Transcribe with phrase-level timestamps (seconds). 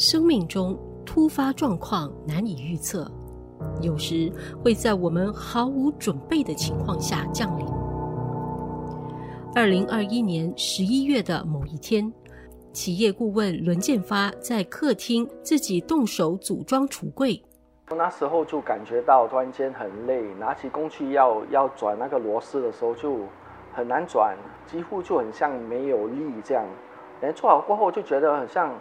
[0.00, 0.74] 生命中
[1.04, 3.06] 突发状况难以预测，
[3.82, 4.32] 有时
[4.64, 7.66] 会在我们毫无准备的情况下降临。
[9.54, 12.10] 二零二一年十一月的某一天，
[12.72, 17.38] 企业顾问伦建发在客厅自己动手组装橱柜。
[17.94, 23.18] 那时候就感觉到突然间很累，拿起工具要要转那个螺丝的时候就
[23.74, 24.34] 很难转，
[24.66, 26.64] 几乎就很像没有力这样。
[27.20, 28.72] 连做好过后就觉得很像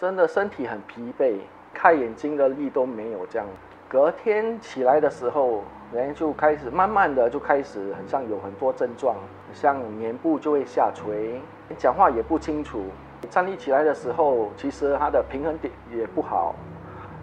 [0.00, 1.38] 真的身体很疲惫，
[1.74, 3.44] 开眼睛的力都没有这样。
[3.88, 9.16] 隔天起来的时候，人就开始慢慢的就开始很像有很多症状，
[9.52, 11.40] 像面部就会下垂，
[11.76, 12.82] 讲话也不清楚。
[13.28, 16.54] 站立起来的时候，其实他的平衡点也不好。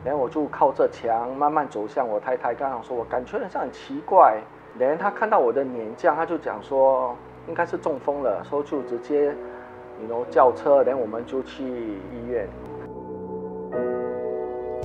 [0.04, 4.42] 然后我就靠着墙慢慢走向我太太，刚刚说我感觉很像很奇怪。
[4.78, 7.16] 然后他看到我的脸这样，他就讲说
[7.48, 9.34] 应该是中风了，说就直接，
[9.98, 12.46] 你 know 叫车，然后我们就去医院。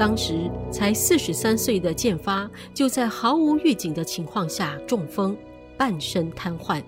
[0.00, 5.36] 当时才四十三岁的建发，就在毫无预警的情况下中风，
[5.77, 6.83] 半身瘫痪。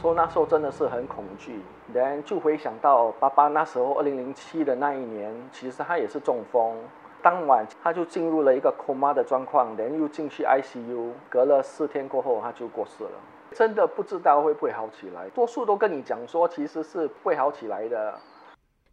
[0.00, 1.60] 说那时候真的是很恐惧，
[1.94, 6.74] 然后就回想到爸爸那时候二零零七的那一年，其实他也是中风。
[7.22, 13.10] 当晚他就进入了一个 coma 的状况，连又进去 ICU，隔了四天过后他就过世了。
[13.52, 18.18] 真的不知道会不会好起来，多数都跟你讲说其实是会好起来的。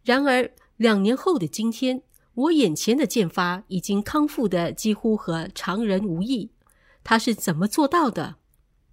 [0.04, 2.00] 然而两年后的今天，
[2.34, 6.50] 我眼前的剑发已经康复的几乎和常人无异。
[7.02, 8.36] 他是怎么做到的？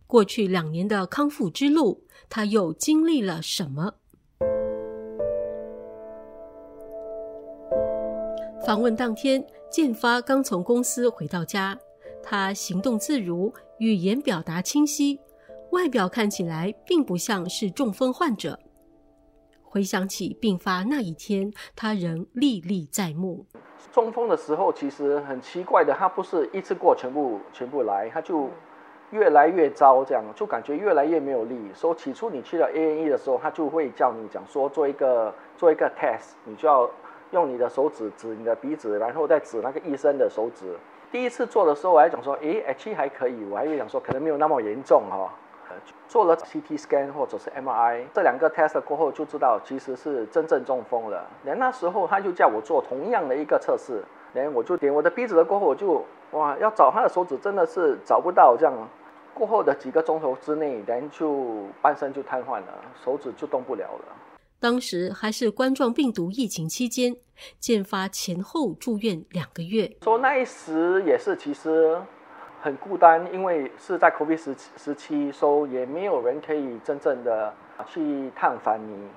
[0.08, 3.94] 过去两年的康复之路，他又经历了什么？
[8.66, 11.78] 访问当天，建发刚从公司回到家，
[12.24, 15.20] 他行动自如，语言表达清晰，
[15.72, 18.60] 外表看起来并不像是中风患者。
[19.70, 23.46] 回想起病发那一天，他仍历历在目。
[23.92, 28.50] 中风的时候其实很奇怪的，他不是一次过全部全部来，他就
[29.12, 31.58] 越来越糟，这样就感觉越来越没有力。
[31.74, 36.90] 说起初你去了 A N E 的时候，他就会叫你讲说做一个做一个 test，你就要。
[37.32, 40.78] 用你的手指指你的鼻子，然后再指那个医生的手指。
[41.12, 45.30] 第一次做的时候，我还讲说，诶，H 还可以，我还以为讲说可能没有那么严重哈。
[46.08, 51.26] 做了 CT scan 或者是 MRI 这两个 test 过后，就知道其实是真正中风了。
[51.44, 58.74] 连那时候他就叫我做同样的一个测试，连我就点我的鼻子了过后，我就哇，要找他的手指真的是找不到，这样
[59.34, 62.74] 过后的几个钟头之内，连就半身就瘫痪了，
[63.04, 64.16] 手指就动不了了。
[64.60, 67.16] 当时还是冠状病毒疫情期间，
[67.60, 69.96] 建发前后住院两个月。
[70.02, 72.02] 说那一时也是其实
[72.62, 77.54] 很孤单，因为是在 COVID 时时期，说也没有人可以真正的
[77.86, 79.08] 去探访你，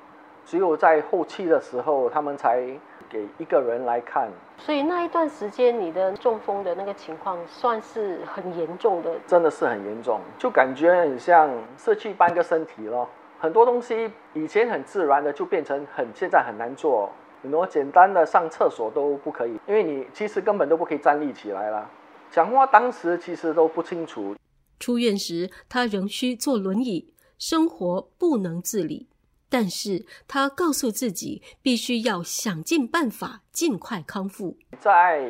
[0.45, 2.63] 只有在后期的时候，他们才
[3.09, 4.29] 给一个人来看。
[4.59, 13.09] 所以那一段时间，你的中风的那个情况算是很严重的，真的是很严重，就感觉很像失去半个身体咯。
[13.39, 17.11] 很多东西以前很自然的，就变成很现在很难做。
[17.43, 21.89] 很多简单的上厕所都不可以，因为你其实根本都不可以站立起来了。
[22.31, 24.35] 讲话当时其实都不清楚。
[24.79, 29.09] 出院时，他仍需坐轮椅，生活不能自理。
[29.49, 34.57] 但是他告诉自己，必须要想尽办法尽快康复。
[34.79, 35.21] 在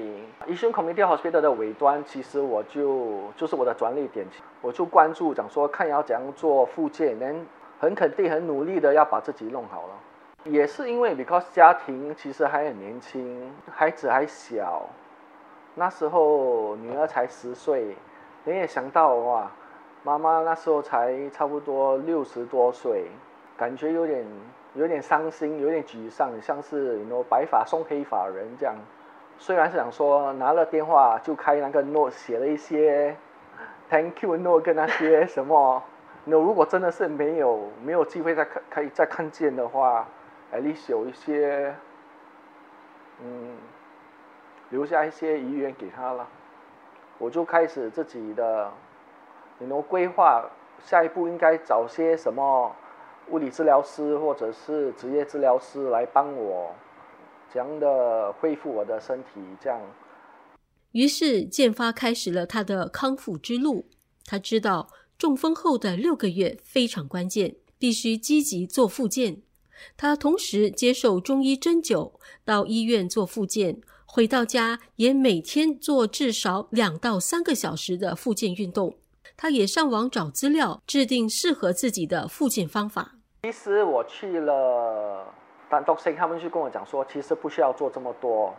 [0.47, 4.27] Asian Community Hospital 的尾端，其实我就就是我的转捩点，
[4.61, 7.47] 我就关注讲说看要怎样做复健，能。
[7.81, 9.95] 很肯定、很努力的要把自己弄好了，
[10.45, 14.87] 也是因为 because 家庭其实还很年轻，孩子还小，
[15.75, 17.97] 那时候女儿才十岁，
[18.45, 19.51] 你也想到哇，
[20.03, 23.07] 妈妈那时候才差不多六十多岁，
[23.57, 24.27] 感觉有点
[24.75, 28.75] 有点伤心，有点沮丧，像是你说白发送黑发人这样。
[29.39, 33.17] 虽然是想说拿了电话就开那个 note，写了一些
[33.89, 35.83] thank you note 跟那些什么。
[36.25, 40.07] 那如果真的是没有没有机会再看可以再看见的话
[40.53, 41.75] ，at least 有一些，
[43.23, 43.57] 嗯，
[44.71, 46.29] 留下一些遗愿给他了。
[47.19, 48.73] 我就开始自己的，
[49.59, 50.49] 你能规划
[50.85, 52.75] 下一步应该找些什么
[53.29, 56.75] 物理治疗师或者是职业治疗师来帮我，
[57.53, 59.81] 这样的恢复我的身体，这样。
[60.93, 63.87] 于是建发开始了他的康复之路。
[64.25, 64.89] 他知道。
[65.21, 69.43] 中风后的六个月非常关键，必须积极做复健。
[69.95, 72.13] 他同时接受中医针灸，
[72.43, 78.97] 到医院做复健，回到家也每天做至少两到三个小时的复健运动。
[79.37, 83.13] 他也上网找资料，制定适合自己的复健方法。
[83.45, 85.33] 其实我去了
[85.69, 88.53] 丹东星，他们就跟我讲说，其实不需要做这么多。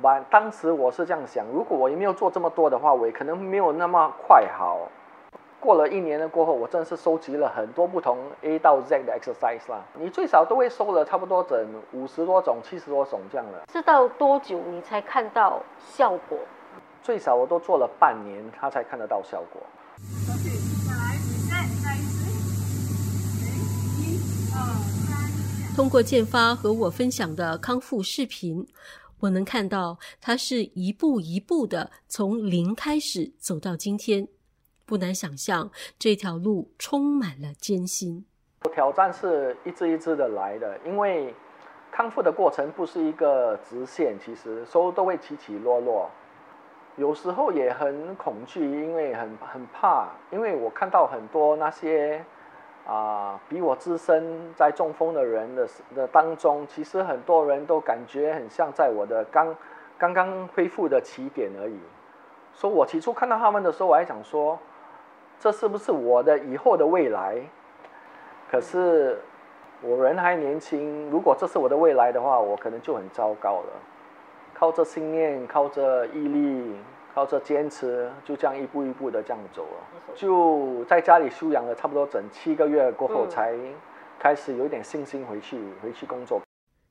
[0.00, 4.90] 完，当时我是这样想，如果我也没有做这么多的话，我也可能没有那么快好。
[5.60, 9.84] 过了一年了过后，我真的是收集了很多不同 A 到 Z 的 exercise 啦。
[9.98, 13.64] 你最少都会收了差不多整五十多种、七十多种这样的。
[13.72, 16.38] 知道多久你才看到效果？
[17.02, 19.62] 最少我都做了半年，他才看得到效果。
[25.74, 28.66] 通过建发和我分享的康复视频，
[29.20, 34.28] 我能看到他是一步一步的从零开始走到今天。
[34.86, 35.68] 不难想象，
[35.98, 38.24] 这条路充满了艰辛。
[38.72, 41.34] 挑战是一支一支的来的，因为
[41.90, 46.08] 康复的过程不是一个直线，其实所有都会起起落落。
[46.96, 52.24] 有时候也很恐惧，因为很很怕，因为我看到很多那些
[52.86, 59.54] 啊比我资深在中风的人的的当中，其实很多人都感觉很像在我的刚
[59.98, 61.78] 刚刚恢复的起点而已。
[62.52, 64.56] 所以我起初看到他们的时候，我还想说。
[65.38, 67.36] 这是不是我的以后的未来？
[68.50, 69.20] 可是
[69.82, 73.72] 我人还年轻，如果这是我的未来的话，我可能就很糟糕了。
[74.54, 76.76] 靠着信念，靠着毅力，
[77.14, 80.14] 靠着坚持，就这样一步一步的这样走了。
[80.14, 83.54] 就在家里休养了差不多整七个月过后，才
[84.18, 86.40] 开始有一点信心回去回去工作。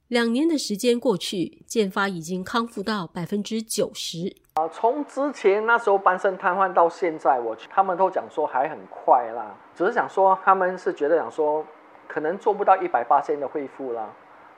[0.10, 4.36] 两年的时间过去，建发已经康复到百分之九十。
[4.54, 11.66] 啊，从之前那时候半身瘫痪到现在，我他们都讲说还很快啦，只是想说他们是觉得想说
[12.08, 14.08] 可能做不到一百八千的恢复啦。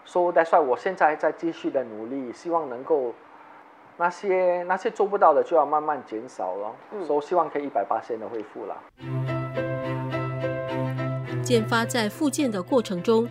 [0.03, 3.13] 说再帅，我现在在继续的努力，希望能够
[3.95, 6.75] 那些那些做不到的就要慢慢减少了。
[7.05, 8.75] 说希望可以一百八千的恢复了。
[11.41, 13.25] 建发在复健的过程中。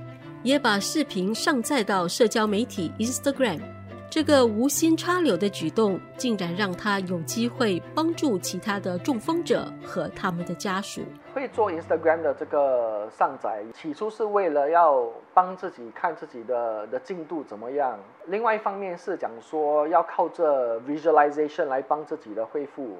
[0.47, 3.61] 也把视频上载到社交媒体 Instagram，
[4.09, 11.03] 这个无心插柳的举动，竟然让他有机会帮助其他的中风者和他们的家属。
[11.35, 22.99] 会做 Instagram 的这个上载，起初是为了要帮自己看自己的的进度怎么样，另外一方面是讲说要靠这 visualization 来帮自己的恢复，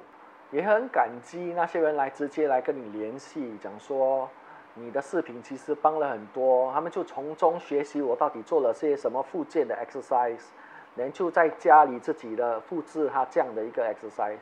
[0.51, 4.29] 也很感激那些人来直接来跟你联系，讲说。
[4.79, 10.43] 你的视频其实帮了很多，他们就从中学习我到底做了些什么附件的 exercise，
[10.95, 14.37] 然后就在家里自己的复制他这样的一个 exercise，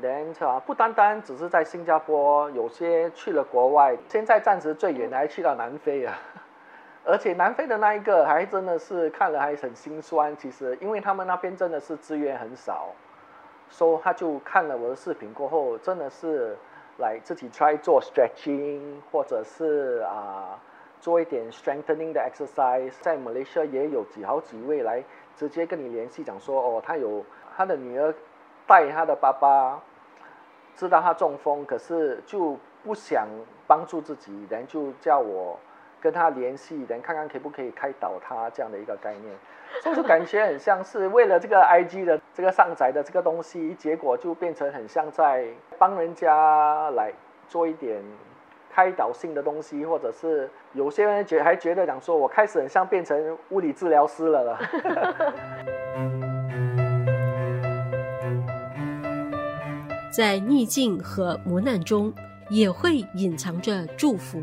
[0.00, 6.18] 然后啊不单单只是在新加坡，有些去了国外，现在暂时最远的还去到南非啊，
[7.04, 12.88] 而且南非的那一个还真的是看了还很心酸，其实因为他们那边真的是资源很少，
[13.68, 16.56] 说他就看了我的视频过后，真的是。
[17.00, 18.80] 来自己 try 做 stretching，
[19.10, 20.56] 或者是啊
[21.00, 25.02] 做一点 strengthening 的 exercise，在 Malaysia 也有几好几位来
[25.34, 27.24] 直接跟你联系，讲说哦，他有
[27.56, 28.14] 他的女儿
[28.66, 29.82] 带他的爸爸，
[30.76, 33.26] 知道他中风，可是就不想
[33.66, 35.58] 帮助自己，然后就叫我。
[36.00, 39.34] 跟他联系，等看看可不可以开导他这样的一个概念，
[39.82, 45.44] 所以就感觉很像是为了这个 IG 的这个上载的这个东西，结果就变成很像在
[45.78, 47.12] 帮人家来
[47.48, 48.02] 做一点
[48.72, 54.58] 开导性的东西，或者是有些人觉还觉得讲说，我开始很像变成物理治疗师了了。
[60.12, 62.12] 在逆境和磨难中，
[62.48, 64.42] 也会隐藏着祝福。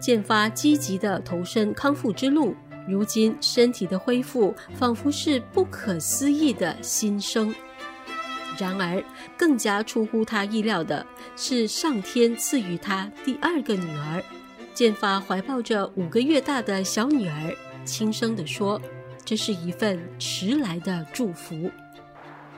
[0.00, 2.54] 建发积极的投身康复之路，
[2.88, 7.54] 如今身体的恢复仿佛是不可思议的新生。
[8.58, 9.02] 然而，
[9.38, 14.22] 更加出乎他意料的是，上天赐予他第二个女儿。
[14.72, 17.54] 建发怀抱着五个月大的小女儿，
[17.84, 18.80] 轻声地说
[19.24, 21.70] ：“这是一份迟来的祝福。”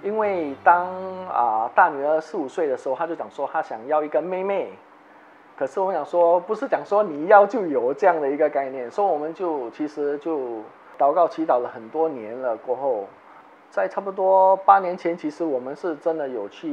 [0.05, 0.87] 因为当
[1.27, 4.73] 啊大女儿四五岁的时候，他就讲说他想要一个妹妹。
[5.57, 10.61] 可是我想说，不是讲说你要就有这样的一个概念，所以我们就其实就
[10.99, 12.57] 祷告祈祷了很多年了。
[12.57, 13.07] 过后，
[13.71, 16.69] 在差不多八年前，其实我们是真的有去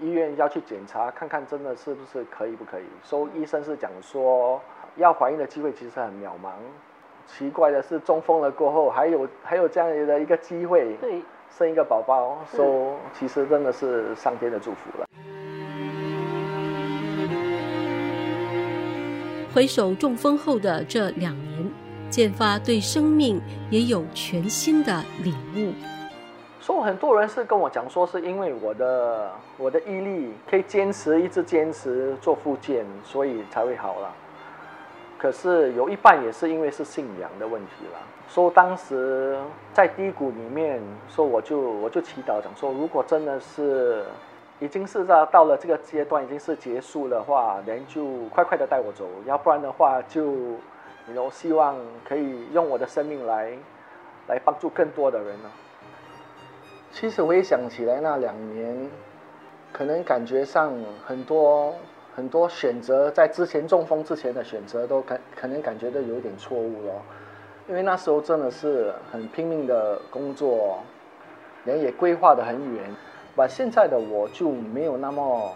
[0.00, 2.84] 医院要去检查，看看真的是不是可以不可以。
[3.02, 4.60] 所以医生是讲说，
[4.96, 6.50] 要怀孕的机会其实很渺茫。
[7.26, 11.20] 奇怪的是，中风了过后，还有还有这样的一个机会，对，
[11.50, 15.06] 生一个宝宝，说其实真的是上天的祝福了。
[19.56, 21.70] 回首中风后的这两年，
[22.10, 25.72] 建发对生命也有全新的领悟。
[26.60, 34.12] 说很多人是跟我讲说，是因为我的我的毅力可以坚持，一直坚持做复健，所以才会好了。
[35.16, 37.98] 可是有一半也是因为是信仰的问题了。
[38.28, 39.38] 说当时
[39.72, 44.04] 在低谷里面，说我就我就祈祷讲说，如果真的是
[44.58, 50.24] 已经是到到了这个阶段，已经是结束的话，人就快快的带我走，要不然的话就，
[51.06, 51.76] 你都希望
[52.08, 53.52] 可以用我的生命来
[54.28, 55.50] 来帮助更多的人呢。
[56.90, 58.90] 其实回想起来那两年，
[59.72, 60.72] 可能感觉上
[61.04, 61.74] 很多
[62.14, 66.94] 很多选择，在之前中风之前的选择都感可能感觉到有点错误了。
[67.68, 70.78] 因为那时候真的是很拼命的工作，
[71.64, 72.84] 人也规划的很远，
[73.36, 75.54] 把现在的我就没有那么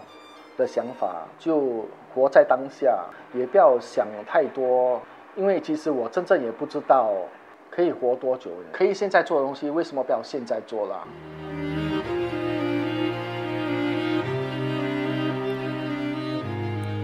[0.55, 1.83] 的想法，就
[2.13, 5.01] 活在当下，也不要想太多，
[5.35, 7.11] 因为其实我真正也不知道
[7.71, 11.07] 可以活多久，可以现在做的东西，为什么不要现在做了？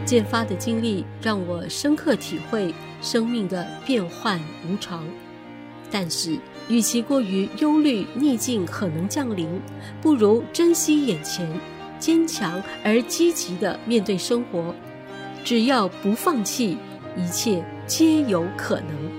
[0.05, 5.03] 建发的经历让我深刻体会生命的变幻无常，
[5.89, 9.47] 但是与其过于忧虑逆境可能降临，
[10.01, 11.47] 不如珍惜眼前，
[11.97, 14.75] 坚强而积极的面对生活。
[15.43, 16.77] 只要不放弃，
[17.15, 19.16] 一切皆有可能。